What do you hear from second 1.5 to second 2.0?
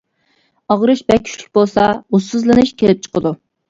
بولسا،